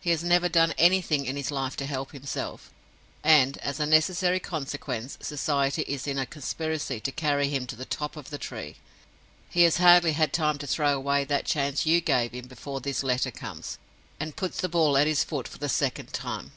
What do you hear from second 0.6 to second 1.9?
anything in his life to